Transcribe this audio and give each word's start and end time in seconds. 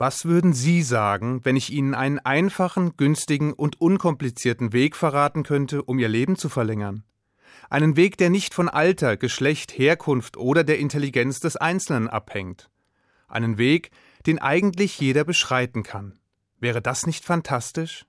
Was 0.00 0.24
würden 0.24 0.54
Sie 0.54 0.82
sagen, 0.82 1.44
wenn 1.44 1.56
ich 1.56 1.70
Ihnen 1.70 1.94
einen 1.94 2.20
einfachen, 2.20 2.96
günstigen 2.96 3.52
und 3.52 3.82
unkomplizierten 3.82 4.72
Weg 4.72 4.96
verraten 4.96 5.42
könnte, 5.42 5.82
um 5.82 5.98
Ihr 5.98 6.08
Leben 6.08 6.36
zu 6.36 6.48
verlängern? 6.48 7.04
Einen 7.68 7.96
Weg, 7.96 8.16
der 8.16 8.30
nicht 8.30 8.54
von 8.54 8.70
Alter, 8.70 9.18
Geschlecht, 9.18 9.76
Herkunft 9.76 10.38
oder 10.38 10.64
der 10.64 10.78
Intelligenz 10.78 11.38
des 11.38 11.58
Einzelnen 11.58 12.08
abhängt. 12.08 12.70
Einen 13.28 13.58
Weg, 13.58 13.90
den 14.26 14.38
eigentlich 14.38 14.98
jeder 14.98 15.24
beschreiten 15.24 15.82
kann. 15.82 16.18
Wäre 16.58 16.80
das 16.80 17.06
nicht 17.06 17.26
fantastisch? 17.26 18.06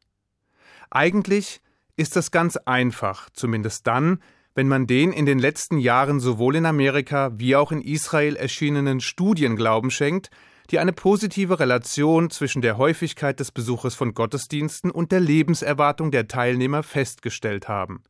Eigentlich 0.92 1.60
ist 1.98 2.16
das 2.16 2.32
ganz 2.32 2.56
einfach, 2.56 3.30
zumindest 3.32 3.86
dann, 3.86 4.24
wenn 4.56 4.70
man 4.70 4.88
den 4.88 5.12
in 5.12 5.26
den 5.26 5.40
letzten 5.40 5.78
Jahren 5.78 6.22
sowohl 6.22 6.56
in 6.56 6.66
Amerika 6.66 7.32
wie 7.36 7.58
auch 7.58 7.74
in 7.74 7.82
Israel 7.82 8.38
erschienenen 8.38 9.02
Studien 9.02 9.58
Glauben 9.58 9.92
schenkt, 9.92 10.32
die 10.72 10.80
eine 10.80 10.94
positive 10.94 11.60
Relation 11.60 12.30
zwischen 12.30 12.62
der 12.62 12.78
Häufigkeit 12.78 13.40
des 13.40 13.52
Besuches 13.52 13.94
von 13.94 14.14
Gottesdiensten 14.14 14.90
und 14.90 15.12
der 15.12 15.20
Lebenserwartung 15.20 16.12
der 16.12 16.28
Teilnehmer 16.28 16.82
festgestellt 16.82 17.68
haben. 17.68 18.04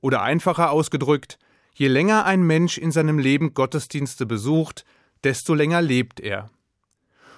Oder 0.00 0.22
einfacher 0.22 0.70
ausgedrückt, 0.70 1.38
je 1.74 1.88
länger 1.88 2.24
ein 2.24 2.42
Mensch 2.42 2.78
in 2.78 2.90
seinem 2.90 3.18
Leben 3.18 3.52
Gottesdienste 3.52 4.24
besucht, 4.24 4.84
desto 5.24 5.54
länger 5.54 5.82
lebt 5.82 6.20
er. 6.20 6.50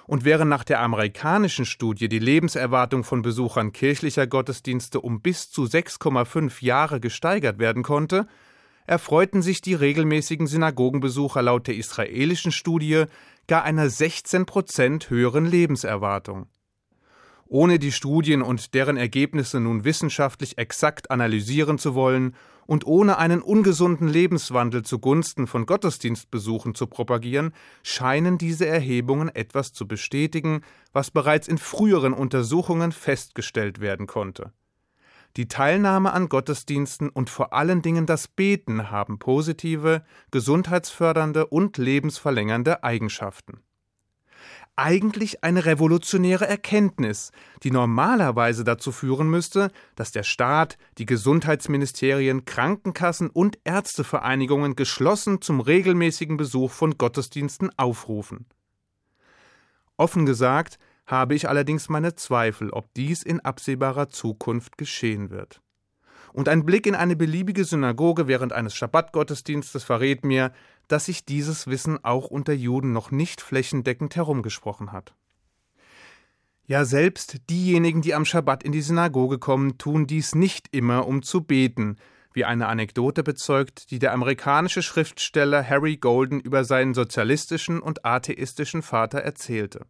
Und 0.05 0.23
während 0.23 0.49
nach 0.49 0.63
der 0.63 0.79
amerikanischen 0.79 1.65
Studie 1.65 2.07
die 2.07 2.19
Lebenserwartung 2.19 3.03
von 3.03 3.21
Besuchern 3.21 3.73
kirchlicher 3.73 4.27
Gottesdienste 4.27 5.01
um 5.01 5.21
bis 5.21 5.51
zu 5.51 5.63
6,5 5.63 6.63
Jahre 6.63 7.01
gesteigert 7.01 7.59
werden 7.59 7.83
konnte, 7.83 8.27
erfreuten 8.87 9.41
sich 9.43 9.61
die 9.61 9.75
regelmäßigen 9.75 10.47
Synagogenbesucher 10.47 11.43
laut 11.43 11.67
der 11.67 11.75
israelischen 11.75 12.51
Studie 12.51 13.05
gar 13.47 13.63
einer 13.63 13.89
16 13.89 14.45
Prozent 14.45 15.09
höheren 15.09 15.45
Lebenserwartung. 15.45 16.47
Ohne 17.49 17.79
die 17.79 17.93
Studien 17.93 18.41
und 18.41 18.73
deren 18.73 18.97
Ergebnisse 18.97 19.59
nun 19.59 19.85
wissenschaftlich 19.85 20.57
exakt 20.57 21.11
analysieren 21.11 21.77
zu 21.77 21.95
wollen 21.95 22.35
und 22.65 22.85
ohne 22.85 23.17
einen 23.17 23.41
ungesunden 23.41 24.09
Lebenswandel 24.09 24.83
zugunsten 24.83 25.47
von 25.47 25.65
Gottesdienstbesuchen 25.65 26.75
zu 26.75 26.87
propagieren, 26.87 27.53
scheinen 27.83 28.37
diese 28.37 28.65
Erhebungen 28.65 29.29
etwas 29.29 29.71
zu 29.71 29.87
bestätigen, 29.87 30.61
was 30.91 31.09
bereits 31.11 31.47
in 31.47 31.57
früheren 31.57 32.13
Untersuchungen 32.13 32.91
festgestellt 32.91 33.79
werden 33.79 34.07
konnte. 34.07 34.51
Die 35.35 35.47
Teilnahme 35.47 36.13
an 36.13 36.29
Gottesdiensten 36.29 37.09
und 37.09 37.29
vor 37.29 37.53
allen 37.53 37.81
Dingen 37.81 38.05
das 38.05 38.27
Beten 38.27 38.89
haben 38.89 39.19
positive, 39.19 40.03
gesundheitsfördernde 40.31 41.47
und 41.47 41.77
lebensverlängernde 41.77 42.83
Eigenschaften. 42.83 43.59
Eigentlich 44.79 45.43
eine 45.43 45.65
revolutionäre 45.65 46.47
Erkenntnis, 46.47 47.31
die 47.63 47.71
normalerweise 47.71 48.63
dazu 48.63 48.91
führen 48.91 49.27
müsste, 49.27 49.71
dass 49.95 50.11
der 50.11 50.21
Staat, 50.21 50.77
die 50.99 51.07
Gesundheitsministerien, 51.07 52.45
Krankenkassen 52.45 53.31
und 53.31 53.57
Ärztevereinigungen 53.63 54.75
geschlossen 54.75 55.41
zum 55.41 55.61
regelmäßigen 55.61 56.37
Besuch 56.37 56.71
von 56.71 56.95
Gottesdiensten 56.95 57.71
aufrufen. 57.77 58.45
Offen 59.97 60.27
gesagt, 60.27 60.77
habe 61.07 61.33
ich 61.33 61.49
allerdings 61.49 61.89
meine 61.89 62.15
Zweifel, 62.15 62.69
ob 62.69 62.93
dies 62.93 63.23
in 63.23 63.39
absehbarer 63.39 64.09
Zukunft 64.09 64.77
geschehen 64.77 65.29
wird. 65.31 65.61
Und 66.33 66.49
ein 66.49 66.65
Blick 66.65 66.85
in 66.85 66.93
eine 66.93 67.15
beliebige 67.15 67.63
Synagoge 67.63 68.27
während 68.27 68.53
eines 68.53 68.75
Schabbatgottesdienstes 68.75 69.83
verrät 69.83 70.23
mir, 70.23 70.51
dass 70.87 71.05
sich 71.05 71.25
dieses 71.25 71.65
Wissen 71.67 72.03
auch 72.03 72.27
unter 72.27 72.53
Juden 72.53 72.91
noch 72.91 73.09
nicht 73.09 73.41
flächendeckend 73.41 74.15
herumgesprochen 74.15 74.91
hat. 74.91 75.15
Ja, 76.65 76.83
selbst 76.83 77.49
diejenigen, 77.49 78.01
die 78.01 78.13
am 78.13 78.25
Schabbat 78.25 78.61
in 78.61 78.73
die 78.73 78.81
Synagoge 78.81 79.39
kommen, 79.39 79.77
tun 79.77 80.05
dies 80.05 80.35
nicht 80.35 80.67
immer, 80.75 81.07
um 81.07 81.23
zu 81.23 81.41
beten, 81.41 81.95
wie 82.33 82.43
eine 82.43 82.67
Anekdote 82.67 83.23
bezeugt, 83.23 83.89
die 83.89 83.99
der 83.99 84.11
amerikanische 84.11 84.83
Schriftsteller 84.83 85.67
Harry 85.67 85.95
Golden 85.95 86.41
über 86.41 86.65
seinen 86.65 86.93
sozialistischen 86.93 87.79
und 87.79 88.05
atheistischen 88.05 88.81
Vater 88.81 89.19
erzählte. 89.19 89.87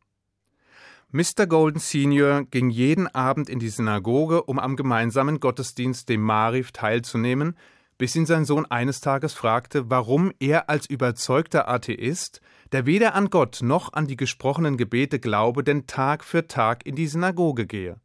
Mr. 1.12 1.48
Golden 1.48 1.80
Senior 1.80 2.44
ging 2.44 2.70
jeden 2.70 3.08
Abend 3.08 3.50
in 3.50 3.60
die 3.60 3.70
Synagoge, 3.70 4.44
um 4.44 4.60
am 4.60 4.76
gemeinsamen 4.76 5.40
Gottesdienst 5.40 6.10
dem 6.10 6.22
Mariv 6.22 6.74
teilzunehmen, 6.74 7.56
bis 7.98 8.14
ihn 8.18 8.26
sein 8.26 8.44
Sohn 8.44 8.66
eines 8.66 9.00
Tages 9.00 9.34
fragte, 9.34 9.90
warum 9.90 10.34
er 10.40 10.70
als 10.70 10.86
überzeugter 10.86 11.70
Atheist, 11.70 12.42
der 12.74 12.86
weder 12.86 13.16
an 13.16 13.30
Gott 13.30 13.60
noch 13.62 13.94
an 13.94 14.08
die 14.08 14.18
gesprochenen 14.18 14.76
Gebete 14.76 15.18
glaube, 15.18 15.64
denn 15.64 15.88
Tag 15.88 16.26
für 16.26 16.46
Tag 16.46 16.86
in 16.86 16.96
die 16.96 17.08
Synagoge 17.08 17.66
gehe. 17.66 18.02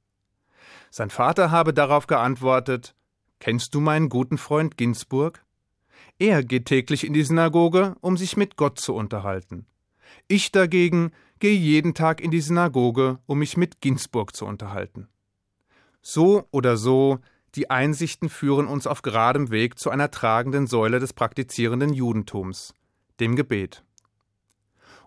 Sein 0.90 1.10
Vater 1.10 1.50
habe 1.50 1.74
darauf 1.74 2.06
geantwortet 2.06 2.94
Kennst 3.40 3.74
du 3.74 3.80
meinen 3.80 4.10
guten 4.10 4.38
Freund 4.38 4.76
Ginsburg? 4.76 5.44
Er 6.20 6.44
geht 6.44 6.66
täglich 6.66 7.04
in 7.04 7.12
die 7.12 7.24
Synagoge, 7.24 7.96
um 8.00 8.16
sich 8.16 8.36
mit 8.36 8.56
Gott 8.56 8.78
zu 8.78 8.94
unterhalten. 8.94 9.66
Ich 10.28 10.52
dagegen 10.52 11.10
gehe 11.42 11.58
jeden 11.58 11.92
Tag 11.92 12.20
in 12.20 12.30
die 12.30 12.40
Synagoge, 12.40 13.18
um 13.26 13.40
mich 13.40 13.56
mit 13.56 13.80
Ginsburg 13.80 14.36
zu 14.36 14.46
unterhalten. 14.46 15.08
So 16.00 16.46
oder 16.52 16.76
so, 16.76 17.18
die 17.56 17.68
Einsichten 17.68 18.28
führen 18.28 18.68
uns 18.68 18.86
auf 18.86 19.02
geradem 19.02 19.50
Weg 19.50 19.76
zu 19.76 19.90
einer 19.90 20.12
tragenden 20.12 20.68
Säule 20.68 21.00
des 21.00 21.12
praktizierenden 21.12 21.92
Judentums, 21.92 22.74
dem 23.18 23.34
Gebet. 23.34 23.82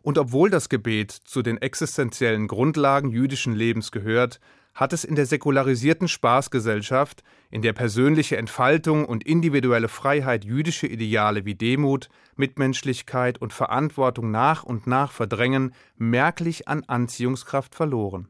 Und 0.02 0.18
obwohl 0.18 0.50
das 0.50 0.68
Gebet 0.68 1.12
zu 1.12 1.42
den 1.42 1.58
existenziellen 1.58 2.50
Grundlagen 2.50 3.12
jüdischen 3.12 3.56
Lebens 3.56 3.94
gehört, 3.94 4.42
hat 4.76 4.92
es 4.92 5.06
in 5.06 5.16
der 5.16 5.26
säkularisierten 5.26 6.10
Spaßgesellschaft, 6.10 7.24
in 7.50 7.62
der 7.62 7.72
persönliche 7.72 8.36
Entfaltung 8.36 9.06
und 9.06 9.24
individuelle 9.26 9.88
Freiheit 9.88 10.44
jüdische 10.44 10.86
Ideale 10.86 11.46
wie 11.46 11.56
Demut, 11.56 12.10
Mitmenschlichkeit 12.36 13.42
und 13.42 13.54
Verantwortung 13.54 14.32
nach 14.32 14.64
und 14.64 14.86
nach 14.86 15.14
verdrängen, 15.14 15.74
merklich 15.96 16.68
an 16.68 16.84
Anziehungskraft 16.84 17.74
verloren. 17.74 18.28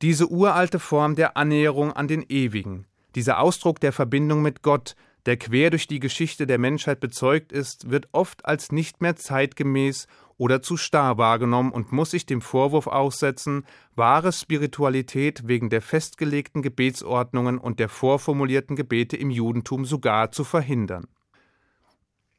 Diese 0.00 0.30
uralte 0.30 0.78
Form 0.78 1.14
der 1.14 1.36
Annäherung 1.36 1.92
an 1.92 2.08
den 2.08 2.24
Ewigen, 2.28 2.86
dieser 3.14 3.38
Ausdruck 3.38 3.78
der 3.80 3.92
Verbindung 3.92 4.40
mit 4.40 4.62
Gott, 4.62 4.96
der 5.26 5.36
quer 5.36 5.70
durch 5.70 5.86
die 5.86 6.00
Geschichte 6.00 6.46
der 6.46 6.58
Menschheit 6.58 7.00
bezeugt 7.00 7.52
ist, 7.52 7.90
wird 7.90 8.08
oft 8.12 8.44
als 8.44 8.72
nicht 8.72 9.00
mehr 9.00 9.16
zeitgemäß 9.16 10.06
oder 10.36 10.62
zu 10.62 10.76
starr 10.76 11.18
wahrgenommen 11.18 11.70
und 11.70 11.92
muss 11.92 12.10
sich 12.10 12.26
dem 12.26 12.40
Vorwurf 12.40 12.88
aussetzen, 12.88 13.64
wahre 13.94 14.32
Spiritualität 14.32 15.46
wegen 15.46 15.70
der 15.70 15.82
festgelegten 15.82 16.62
Gebetsordnungen 16.62 17.58
und 17.58 17.78
der 17.78 17.88
vorformulierten 17.88 18.74
Gebete 18.74 19.16
im 19.16 19.30
Judentum 19.30 19.84
sogar 19.84 20.32
zu 20.32 20.42
verhindern. 20.42 21.06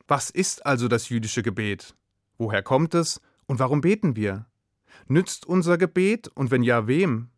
Was 0.07 0.29
ist 0.29 0.65
also 0.65 0.89
das 0.89 1.07
jüdische 1.07 1.43
Gebet? 1.43 1.95
Woher 2.37 2.61
kommt 2.61 2.93
es 2.93 3.21
und 3.45 3.59
warum 3.59 3.79
beten 3.79 4.17
wir? 4.17 4.47
Nützt 5.07 5.45
unser 5.45 5.77
Gebet 5.77 6.27
und 6.27 6.51
wenn 6.51 6.63
ja, 6.63 6.87
wem? 6.87 7.29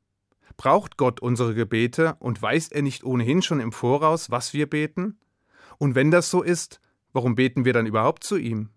Braucht 0.58 0.98
Gott 0.98 1.20
unsere 1.20 1.54
Gebete 1.54 2.16
und 2.20 2.42
weiß 2.42 2.70
er 2.70 2.82
nicht 2.82 3.04
ohnehin 3.04 3.44
schon 3.44 3.60
im 3.60 3.72
Voraus, 3.72 4.32
was 4.32 4.54
wir 4.54 4.68
beten? 4.68 5.20
Und 5.78 5.96
wenn 5.96 6.12
das 6.12 6.30
so 6.30 6.42
ist, 6.42 6.80
warum 7.14 7.36
beten 7.36 7.66
wir 7.66 7.74
dann 7.74 7.86
überhaupt 7.86 8.24
zu 8.24 8.38
ihm? 8.38 8.70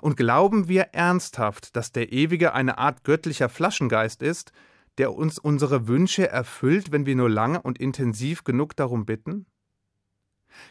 Und 0.00 0.16
glauben 0.16 0.68
wir 0.68 0.88
ernsthaft, 0.92 1.76
dass 1.76 1.92
der 1.92 2.12
Ewige 2.12 2.54
eine 2.54 2.78
Art 2.78 3.04
göttlicher 3.04 3.48
Flaschengeist 3.48 4.22
ist, 4.22 4.52
der 4.98 5.14
uns 5.14 5.38
unsere 5.38 5.88
Wünsche 5.88 6.28
erfüllt, 6.28 6.92
wenn 6.92 7.06
wir 7.06 7.16
nur 7.16 7.28
lange 7.28 7.60
und 7.60 7.78
intensiv 7.78 8.44
genug 8.44 8.76
darum 8.76 9.04
bitten? 9.04 9.46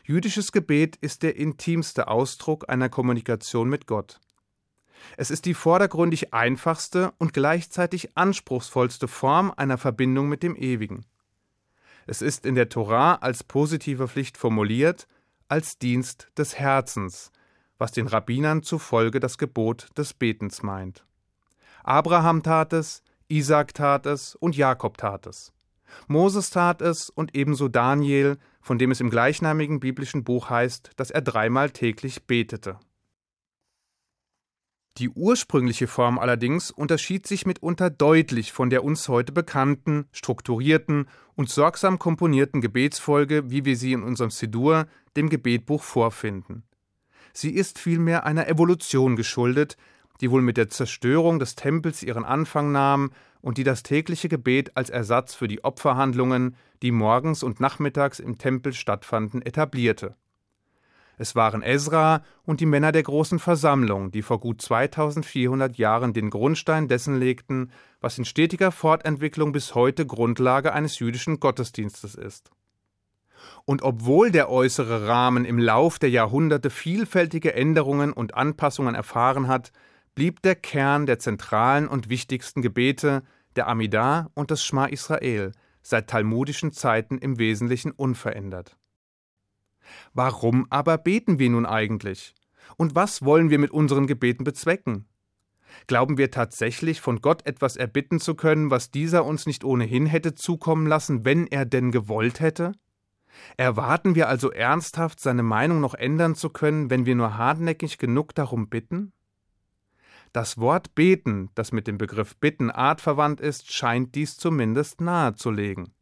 Jüdisches 0.04 0.52
Gebet 0.52 0.96
ist 0.96 1.24
der 1.24 1.36
intimste 1.36 2.08
Ausdruck 2.08 2.70
einer 2.70 2.90
Kommunikation 2.90 3.70
mit 3.70 3.86
Gott. 3.86 4.20
Es 5.18 5.30
ist 5.30 5.46
die 5.46 5.54
vordergründig 5.54 6.34
einfachste 6.34 7.14
und 7.18 7.34
gleichzeitig 7.34 8.18
anspruchsvollste 8.18 9.08
Form 9.08 9.54
einer 9.56 9.78
Verbindung 9.78 10.30
mit 10.30 10.44
dem 10.44 10.56
Ewigen. 10.56 11.06
Es 12.06 12.22
ist 12.22 12.46
in 12.46 12.56
der 12.56 12.70
Torah 12.70 13.16
als 13.16 13.44
positive 13.44 14.08
Pflicht 14.08 14.38
formuliert, 14.38 15.08
als 15.54 15.78
Dienst 15.78 16.30
des 16.36 16.58
Herzens, 16.58 17.32
was 17.78 17.92
den 17.92 18.08
Rabbinern 18.08 18.64
zufolge 18.64 19.20
das 19.20 19.38
Gebot 19.38 19.88
des 19.96 20.16
Betens 20.16 20.64
meint. 20.64 21.06
Abraham 21.84 22.42
tat 22.42 22.74
es, 22.74 23.04
Isaac 23.28 23.76
tat 23.76 24.08
es 24.08 24.34
und 24.34 24.58
Jakob 24.58 24.98
tat 24.98 25.28
es. 25.28 25.54
Moses 26.08 26.50
tat 26.50 26.82
es 26.82 27.12
und 27.12 27.36
ebenso 27.36 27.68
Daniel, 27.68 28.40
von 28.62 28.80
dem 28.80 28.90
es 28.90 29.00
im 29.00 29.12
gleichnamigen 29.12 29.80
biblischen 29.80 30.24
Buch 30.24 30.50
heißt, 30.50 30.90
dass 30.96 31.12
er 31.12 31.22
dreimal 31.22 31.70
täglich 31.70 32.26
betete. 32.26 32.80
Die 35.00 35.10
ursprüngliche 35.10 35.88
Form 35.88 36.20
allerdings 36.20 36.70
unterschied 36.70 37.26
sich 37.26 37.48
mitunter 37.48 37.90
deutlich 37.90 38.52
von 38.52 38.70
der 38.70 38.84
uns 38.84 39.10
heute 39.10 39.32
bekannten, 39.32 40.06
strukturierten 40.12 41.08
und 41.36 41.50
sorgsam 41.50 41.98
komponierten 41.98 42.62
Gebetsfolge, 42.62 43.50
wie 43.50 43.66
wir 43.66 43.76
sie 43.76 43.94
in 43.94 44.04
unserem 44.04 44.30
Sidur, 44.30 44.86
dem 45.16 45.30
Gebetbuch, 45.30 45.82
vorfinden. 45.82 46.64
Sie 47.34 47.56
ist 47.56 47.80
vielmehr 47.80 48.26
einer 48.26 48.48
Evolution 48.48 49.16
geschuldet, 49.16 49.78
die 50.22 50.30
wohl 50.30 50.44
mit 50.44 50.58
der 50.58 50.70
Zerstörung 50.70 51.40
des 51.40 51.56
Tempels 51.56 52.04
ihren 52.04 52.24
Anfang 52.24 52.72
nahm 52.72 53.12
und 53.42 53.58
die 53.58 53.64
das 53.64 53.82
tägliche 53.82 54.30
Gebet 54.30 54.78
als 54.78 54.92
Ersatz 54.92 55.34
für 55.34 55.48
die 55.48 55.64
Opferhandlungen, 55.64 56.56
die 56.84 56.92
morgens 56.92 57.42
und 57.42 57.60
nachmittags 57.60 58.20
im 58.20 58.38
Tempel 58.38 58.74
stattfanden, 58.74 59.42
etablierte. 59.42 60.16
Es 61.18 61.36
waren 61.36 61.62
Esra 61.62 62.24
und 62.44 62.60
die 62.60 62.66
Männer 62.66 62.92
der 62.92 63.04
großen 63.04 63.40
Versammlung, 63.40 64.12
die 64.12 64.22
vor 64.22 64.40
gut 64.40 64.62
2400 64.62 65.78
Jahren 65.78 66.14
den 66.14 66.30
Grundstein 66.30 66.88
dessen 66.88 67.20
legten, 67.20 67.72
was 68.02 68.18
in 68.18 68.26
stetiger 68.26 68.72
Fortentwicklung 68.72 69.52
bis 69.52 69.76
heute 69.76 70.06
Grundlage 70.06 70.74
eines 70.74 71.00
jüdischen 71.00 71.40
Gottesdienstes 71.40 72.16
ist. 72.16 72.50
Und 73.66 73.84
obwohl 73.84 74.32
der 74.32 74.50
äußere 74.50 75.08
Rahmen 75.08 75.46
im 75.46 75.60
Lauf 75.60 76.00
der 76.00 76.10
Jahrhunderte 76.10 76.70
vielfältige 76.70 77.54
Änderungen 77.54 78.14
und 78.14 78.34
Anpassungen 78.34 78.96
erfahren 78.96 79.48
hat, 79.48 79.72
blieb 80.16 80.42
der 80.42 80.56
Kern 80.56 81.06
der 81.06 81.20
zentralen 81.20 81.88
und 81.88 82.10
wichtigsten 82.10 82.62
Gebete, 82.62 83.24
der 83.56 83.68
Amidah 83.68 84.30
und 84.34 84.52
das 84.52 84.64
Schma 84.64 84.86
Israel, 84.86 85.52
seit 85.82 86.10
talmudischen 86.10 86.72
Zeiten 86.72 87.18
im 87.18 87.38
Wesentlichen 87.38 87.92
unverändert. 87.92 88.78
Warum 90.14 90.68
aber 90.70 90.98
beten 90.98 91.40
wir 91.40 91.50
nun 91.50 91.66
eigentlich? 91.66 92.34
Und 92.78 92.96
was 92.96 93.24
wollen 93.24 93.50
wir 93.50 93.60
mit 93.60 93.72
unseren 93.72 94.08
Gebeten 94.08 94.44
bezwecken? 94.44 95.08
Glauben 95.88 96.18
wir 96.18 96.32
tatsächlich, 96.32 97.02
von 97.02 97.22
Gott 97.22 97.46
etwas 97.46 97.76
erbitten 97.76 98.20
zu 98.20 98.36
können, 98.36 98.70
was 98.70 98.92
dieser 98.92 99.26
uns 99.26 99.46
nicht 99.46 99.64
ohnehin 99.64 100.06
hätte 100.06 100.36
zukommen 100.36 100.88
lassen, 100.88 101.26
wenn 101.26 101.48
er 101.48 101.66
denn 101.66 101.92
gewollt 101.92 102.40
hätte? 102.40 102.74
Erwarten 103.58 104.16
wir 104.16 104.30
also 104.30 104.52
ernsthaft, 104.52 105.20
seine 105.20 105.44
Meinung 105.44 105.80
noch 105.80 105.96
ändern 105.96 106.36
zu 106.36 106.50
können, 106.50 106.90
wenn 106.90 107.06
wir 107.06 107.16
nur 107.16 107.38
hartnäckig 107.38 107.98
genug 107.98 108.36
darum 108.36 108.70
bitten? 108.70 109.12
Das 110.32 110.58
Wort 110.58 110.96
beten, 110.96 111.50
das 111.54 111.72
mit 111.72 111.88
dem 111.88 111.98
Begriff 111.98 112.36
bitten 112.38 112.72
artverwandt 112.72 113.40
ist, 113.40 113.72
scheint 113.72 114.16
dies 114.16 114.38
zumindest 114.38 115.02
nahezulegen. 115.02 115.94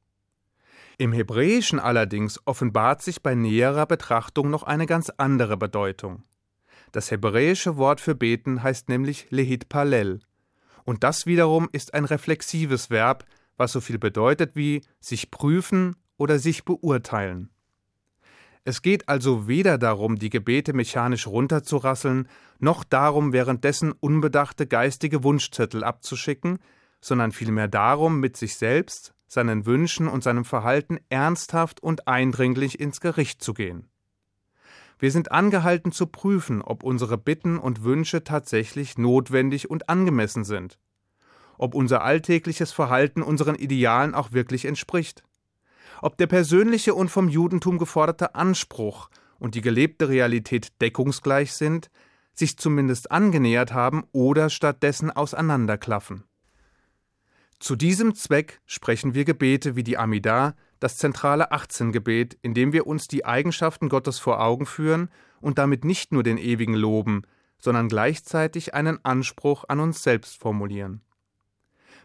Im 1.02 1.14
Hebräischen 1.14 1.80
allerdings 1.80 2.40
offenbart 2.46 3.02
sich 3.02 3.24
bei 3.24 3.34
näherer 3.34 3.88
Betrachtung 3.88 4.52
noch 4.52 4.62
eine 4.62 4.86
ganz 4.86 5.10
andere 5.10 5.58
Bedeutung. 5.58 6.22
Das 6.92 7.10
hebräische 7.10 7.76
Wort 7.76 8.00
für 8.00 8.14
beten 8.14 8.62
heißt 8.62 8.88
nämlich 8.88 9.26
lehit 9.32 9.68
palel. 9.68 10.20
Und 10.84 11.04
das 11.04 11.26
wiederum 11.26 11.68
ist 11.72 11.96
ein 11.96 12.06
reflexives 12.06 12.92
Verb, 12.92 13.26
was 13.58 13.72
so 13.72 13.82
viel 13.82 13.98
bedeutet 13.98 14.52
wie 14.54 14.84
sich 15.00 15.32
prüfen 15.32 15.96
oder 16.18 16.38
sich 16.38 16.66
beurteilen. 16.66 17.50
Es 18.64 18.84
geht 18.84 19.10
also 19.10 19.48
weder 19.48 19.80
darum, 19.80 20.20
die 20.20 20.30
Gebete 20.30 20.74
mechanisch 20.74 21.26
runterzurasseln, 21.26 22.28
noch 22.60 22.84
darum, 22.84 23.34
währenddessen 23.34 23.92
unbedachte 23.92 24.68
geistige 24.68 25.24
Wunschzettel 25.24 25.84
abzuschicken, 25.84 26.60
sondern 27.00 27.32
vielmehr 27.32 27.68
darum, 27.68 28.20
mit 28.20 28.38
sich 28.38 28.56
selbst, 28.56 29.16
seinen 29.32 29.66
Wünschen 29.66 30.08
und 30.08 30.24
seinem 30.24 30.44
Verhalten 30.44 31.00
ernsthaft 31.10 31.82
und 31.82 32.08
eindringlich 32.08 32.80
ins 32.80 33.00
Gericht 33.00 33.42
zu 33.42 33.54
gehen. 33.54 33.90
Wir 35.00 35.12
sind 35.12 35.32
angehalten 35.32 35.92
zu 35.92 36.08
prüfen, 36.08 36.62
ob 36.62 36.84
unsere 36.84 37.18
Bitten 37.18 37.58
und 37.58 37.84
Wünsche 37.84 38.24
tatsächlich 38.24 38.98
notwendig 38.98 39.70
und 39.70 39.90
angemessen 39.90 40.44
sind, 40.44 40.80
ob 41.58 41.76
unser 41.76 42.04
alltägliches 42.04 42.72
Verhalten 42.72 43.22
unseren 43.22 43.56
Idealen 43.56 44.16
auch 44.16 44.32
wirklich 44.32 44.66
entspricht 44.66 45.24
ob 46.02 46.18
der 46.18 46.28
persönliche 46.28 46.96
und 46.96 47.10
vom 47.10 47.30
Judentum 47.30 47.78
geforderte 47.78 48.36
Anspruch 48.36 49.10
und 49.40 49.56
die 49.56 49.62
gelebte 49.62 50.10
Realität 50.10 50.82
deckungsgleich 50.82 51.54
sind, 51.54 51.90
sich 52.34 52.58
zumindest 52.58 53.12
angenähert 53.12 53.74
haben 53.74 54.06
oder 54.12 54.50
stattdessen 54.50 55.12
auseinanderklaffen. 55.12 56.24
Zu 57.62 57.76
diesem 57.76 58.16
Zweck 58.16 58.60
sprechen 58.66 59.14
wir 59.14 59.24
Gebete 59.24 59.76
wie 59.76 59.84
die 59.84 59.96
Amidah, 59.96 60.56
das 60.80 60.98
zentrale 60.98 61.52
18-Gebet, 61.52 62.36
in 62.42 62.56
dem 62.56 62.74
wir 62.74 62.88
uns 62.88 63.08
die 63.08 63.24
Eigenschaften 63.24 63.88
Gottes 63.88 64.18
vor 64.18 64.42
Augen 64.42 64.66
führen 64.66 65.12
und 65.42 65.60
damit 65.60 65.86
nicht 65.86 66.12
nur 66.12 66.24
den 66.24 66.40
Ewigen 66.40 66.74
loben, 66.74 67.22
sondern 67.60 67.88
gleichzeitig 67.88 68.74
einen 68.74 69.06
Anspruch 69.06 69.64
an 69.68 69.80
uns 69.80 70.02
selbst 70.02 70.40
formulieren. 70.40 71.02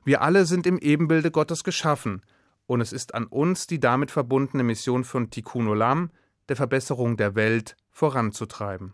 Wir 0.05 0.21
alle 0.21 0.45
sind 0.45 0.67
im 0.67 0.77
Ebenbilde 0.77 1.31
Gottes 1.31 1.65
geschaffen 1.65 2.21
und 2.67 2.83
es 2.83 2.93
ist 2.93 3.15
an 3.15 3.25
uns, 3.25 3.67
die 3.67 3.81
damit 3.81 4.11
verbundene 4.11 4.63
Mission 4.63 5.05
von 5.05 5.31
Tikkun 5.31 5.69
Olam, 5.69 6.11
der 6.51 6.57
Verbesserung 6.57 7.17
der 7.17 7.35
Welt, 7.35 7.79
voranzutreiben. 7.93 8.93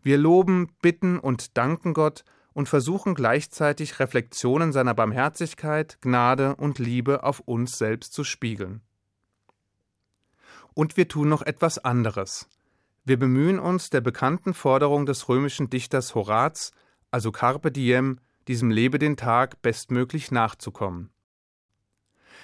Wir 0.00 0.16
loben, 0.16 0.68
bitten 0.80 1.18
und 1.18 1.56
danken 1.58 1.92
Gott 1.92 2.22
und 2.56 2.70
versuchen 2.70 3.14
gleichzeitig 3.14 4.00
Reflexionen 4.00 4.72
seiner 4.72 4.94
Barmherzigkeit, 4.94 5.98
Gnade 6.00 6.56
und 6.56 6.78
Liebe 6.78 7.22
auf 7.22 7.40
uns 7.40 7.76
selbst 7.76 8.14
zu 8.14 8.24
spiegeln. 8.24 8.80
Und 10.72 10.96
wir 10.96 11.06
tun 11.06 11.28
noch 11.28 11.42
etwas 11.42 11.76
anderes. 11.76 12.48
Wir 13.04 13.18
bemühen 13.18 13.58
uns, 13.58 13.90
der 13.90 14.00
bekannten 14.00 14.54
Forderung 14.54 15.04
des 15.04 15.28
römischen 15.28 15.68
Dichters 15.68 16.14
Horaz, 16.14 16.72
also 17.10 17.30
Carpe 17.30 17.70
diem, 17.70 18.20
diesem 18.48 18.70
Lebe 18.70 18.98
den 18.98 19.18
Tag, 19.18 19.60
bestmöglich 19.60 20.30
nachzukommen. 20.30 21.10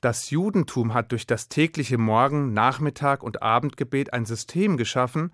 Das 0.02 0.28
Judentum 0.28 0.92
hat 0.92 1.12
durch 1.12 1.26
das 1.26 1.48
tägliche 1.48 1.96
Morgen-, 1.96 2.52
Nachmittag- 2.52 3.22
und 3.22 3.40
Abendgebet 3.40 4.12
ein 4.12 4.26
System 4.26 4.76
geschaffen, 4.76 5.32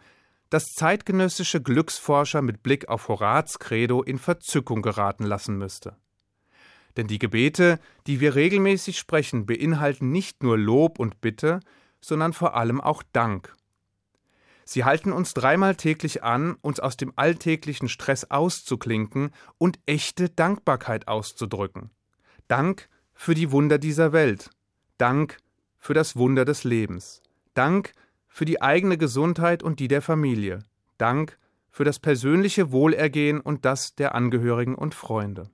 das 0.50 0.72
zeitgenössische 0.74 1.62
Glücksforscher 1.62 2.42
mit 2.42 2.62
Blick 2.62 2.88
auf 2.88 3.08
Horaz 3.08 3.58
Credo 3.58 4.02
in 4.02 4.18
Verzückung 4.18 4.82
geraten 4.82 5.24
lassen 5.24 5.56
müsste. 5.58 5.96
Denn 6.96 7.06
die 7.06 7.18
Gebete, 7.18 7.78
die 8.06 8.20
wir 8.20 8.34
regelmäßig 8.34 8.98
sprechen, 8.98 9.46
beinhalten 9.46 10.10
nicht 10.10 10.42
nur 10.42 10.58
Lob 10.58 10.98
und 10.98 11.20
Bitte, 11.20 11.60
sondern 12.00 12.32
vor 12.32 12.54
allem 12.54 12.80
auch 12.80 13.02
Dank. 13.12 13.54
Sie 14.64 14.84
halten 14.84 15.12
uns 15.12 15.32
dreimal 15.32 15.76
täglich 15.76 16.22
an, 16.22 16.56
uns 16.60 16.80
aus 16.80 16.96
dem 16.96 17.12
alltäglichen 17.16 17.88
Stress 17.88 18.30
auszuklinken 18.30 19.30
und 19.56 19.78
echte 19.86 20.28
Dankbarkeit 20.28 21.08
auszudrücken. 21.08 21.90
Dank 22.48 22.88
für 23.14 23.34
die 23.34 23.50
Wunder 23.50 23.78
dieser 23.78 24.12
Welt, 24.12 24.50
Dank 24.98 25.38
für 25.78 25.94
das 25.94 26.16
Wunder 26.16 26.44
des 26.44 26.64
Lebens. 26.64 27.22
Dank 27.54 27.92
für 28.28 28.44
die 28.44 28.62
eigene 28.62 28.98
Gesundheit 28.98 29.62
und 29.62 29.80
die 29.80 29.88
der 29.88 30.02
Familie. 30.02 30.60
Dank 30.98 31.38
für 31.70 31.84
das 31.84 31.98
persönliche 31.98 32.72
Wohlergehen 32.72 33.40
und 33.40 33.64
das 33.64 33.94
der 33.94 34.14
Angehörigen 34.14 34.74
und 34.74 34.94
Freunde. 34.94 35.50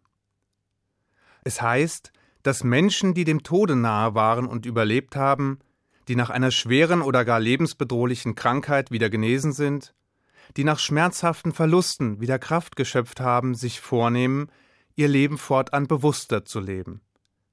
Es 1.44 1.60
heißt, 1.60 2.12
dass 2.42 2.64
Menschen, 2.64 3.14
die 3.14 3.24
dem 3.24 3.42
Tode 3.42 3.76
nahe 3.76 4.14
waren 4.14 4.46
und 4.46 4.66
überlebt 4.66 5.16
haben, 5.16 5.58
die 6.08 6.16
nach 6.16 6.30
einer 6.30 6.50
schweren 6.50 7.02
oder 7.02 7.24
gar 7.24 7.40
lebensbedrohlichen 7.40 8.34
Krankheit 8.34 8.90
wieder 8.90 9.10
genesen 9.10 9.52
sind, 9.52 9.94
die 10.56 10.64
nach 10.64 10.78
schmerzhaften 10.78 11.52
Verlusten 11.52 12.20
wieder 12.20 12.38
Kraft 12.38 12.76
geschöpft 12.76 13.20
haben, 13.20 13.54
sich 13.54 13.80
vornehmen, 13.80 14.50
ihr 14.94 15.08
Leben 15.08 15.38
fortan 15.38 15.86
bewusster 15.86 16.44
zu 16.44 16.60
leben, 16.60 17.00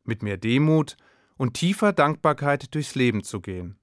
mit 0.03 0.23
mehr 0.23 0.37
Demut 0.37 0.97
und 1.37 1.53
tiefer 1.53 1.93
Dankbarkeit 1.93 2.73
durchs 2.75 2.95
Leben 2.95 3.23
zu 3.23 3.41
gehen. 3.41 3.77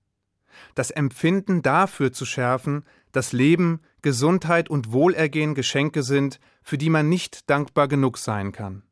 Das 0.75 0.91
Empfinden 0.91 1.63
dafür 1.63 2.13
zu 2.13 2.25
schärfen, 2.25 2.85
dass 3.13 3.33
Leben, 3.33 3.81
Gesundheit 4.03 4.71
und 4.71 4.93
Wohlergehen 4.93 5.55
Geschenke 5.55 6.03
sind, 6.03 6.41
für 6.63 6.79
die 6.79 6.91
man 6.91 7.09
nicht 7.09 7.49
dankbar 7.51 7.89
genug 7.89 8.19
sein 8.19 8.53
kann. 8.53 8.83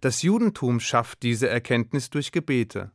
Das 0.00 0.22
Judentum 0.22 0.80
schafft 0.80 1.22
diese 1.22 1.48
Erkenntnis 1.48 2.10
durch 2.10 2.32
Gebete, 2.32 2.90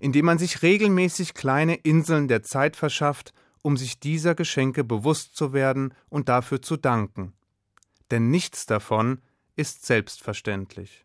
indem 0.00 0.26
man 0.26 0.38
sich 0.38 0.62
regelmäßig 0.62 1.34
kleine 1.34 1.74
Inseln 1.74 2.28
der 2.28 2.42
Zeit 2.42 2.76
verschafft, 2.76 3.32
um 3.62 3.76
sich 3.76 4.00
dieser 4.00 4.34
Geschenke 4.34 4.84
bewusst 4.84 5.36
zu 5.36 5.52
werden 5.52 5.94
und 6.08 6.28
dafür 6.28 6.62
zu 6.62 6.76
danken. 6.76 7.32
Denn 8.10 8.30
nichts 8.30 8.66
davon 8.66 9.20
ist 9.56 9.86
selbstverständlich. 9.86 11.04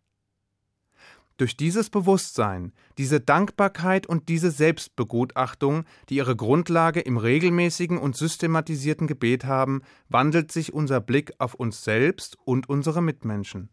Durch 1.38 1.56
dieses 1.56 1.92
Bewusstsein, 1.92 2.74
diese 2.98 3.20
Dankbarkeit 3.20 4.08
und 4.08 4.28
diese 4.28 4.50
Selbstbegutachtung, 4.50 5.86
die 6.10 6.16
ihre 6.16 6.36
Grundlage 6.36 7.00
im 7.00 7.18
regelmäßigen 7.18 8.00
und 8.00 8.18
systematisierten 8.18 9.06
Gebet 9.06 9.46
haben, 9.46 9.84
wandelt 10.10 10.52
sich 10.52 10.74
unser 10.74 11.00
Blick 11.00 11.34
auf 11.38 11.54
uns 11.54 11.84
selbst 11.84 12.38
und 12.44 12.68
unsere 12.70 13.04
Mitmenschen. 13.04 13.70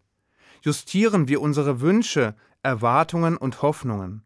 Justieren 0.61 1.27
wir 1.27 1.41
unsere 1.41 1.81
Wünsche, 1.81 2.37
Erwartungen 2.63 3.39
und 3.39 3.63
Hoffnungen. 3.63 4.23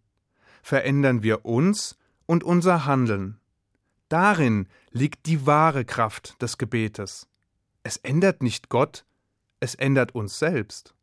Verändern 0.63 1.23
wir 1.23 1.45
uns 1.45 1.97
und 2.27 2.43
unser 2.43 2.87
Handeln. 2.87 3.39
Darin 4.09 4.67
liegt 4.91 5.27
die 5.27 5.47
wahre 5.47 5.85
Kraft 5.85 6.43
des 6.43 6.59
Gebetes. 6.59 7.29
Es 7.85 7.99
ändert 7.99 8.43
nicht 8.43 8.69
Gott, 8.69 9.05
es 9.61 9.77
ändert 9.77 10.15
uns 10.15 10.39
selbst. 10.39 10.95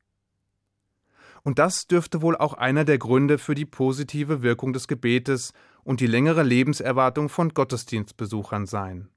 Und 1.46 1.60
das 1.60 1.86
dürfte 1.86 2.24
wohl 2.24 2.36
auch 2.36 2.56
einer 2.56 2.86
der 2.86 2.98
Gründe 2.98 3.38
für 3.38 3.54
die 3.54 3.68
positive 3.68 4.42
Wirkung 4.42 4.74
des 4.74 4.88
Gebetes 4.88 5.54
und 5.84 6.00
die 6.00 6.08
längere 6.08 6.42
Lebenserwartung 6.42 7.30
von 7.30 7.50
Gottesdienstbesuchern 7.54 8.66
sein. 8.66 9.10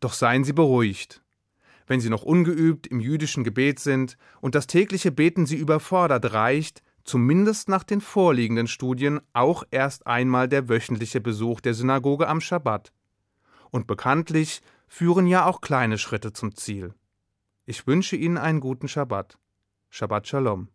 Doch 0.00 0.12
seien 0.12 0.44
Sie 0.44 0.52
beruhigt. 0.52 1.22
Wenn 1.86 2.00
Sie 2.00 2.10
noch 2.10 2.22
ungeübt 2.22 2.86
im 2.86 3.00
jüdischen 3.00 3.44
Gebet 3.44 3.78
sind 3.80 4.18
und 4.42 4.54
das 4.54 4.66
tägliche 4.66 5.10
Beten 5.10 5.46
Sie 5.46 5.56
überfordert, 5.56 6.34
reicht, 6.34 6.82
zumindest 7.02 7.70
nach 7.70 7.82
den 7.82 8.02
vorliegenden 8.02 8.66
Studien, 8.66 9.18
auch 9.32 9.64
erst 9.70 10.06
einmal 10.06 10.50
der 10.50 10.68
wöchentliche 10.68 11.22
Besuch 11.22 11.62
der 11.62 11.72
Synagoge 11.72 12.28
am 12.28 12.42
Schabbat. 12.42 12.92
Und 13.70 13.86
bekanntlich 13.86 14.60
führen 14.86 15.26
ja 15.26 15.46
auch 15.46 15.62
kleine 15.62 15.96
Schritte 15.96 16.34
zum 16.34 16.54
Ziel. 16.54 16.92
Ich 17.64 17.86
wünsche 17.86 18.16
Ihnen 18.16 18.36
einen 18.36 18.60
guten 18.60 18.86
Schabbat. 18.86 19.38
Shabbat 19.88 20.28
Shalom. 20.28 20.68